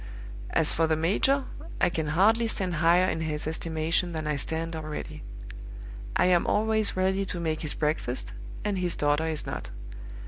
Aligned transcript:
"As 0.49 0.73
for 0.73 0.87
the 0.87 0.95
major, 0.95 1.43
I 1.79 1.91
can 1.91 2.07
hardly 2.07 2.47
stand 2.47 2.77
higher 2.77 3.07
in 3.07 3.21
his 3.21 3.45
estimation 3.45 4.13
than 4.13 4.25
I 4.25 4.35
stand 4.35 4.75
already. 4.75 5.21
I 6.15 6.25
am 6.25 6.47
always 6.47 6.97
ready 6.97 7.23
to 7.25 7.39
make 7.39 7.61
his 7.61 7.75
breakfast, 7.75 8.33
and 8.65 8.79
his 8.79 8.95
daughter 8.95 9.27
is 9.27 9.45
not. 9.45 9.69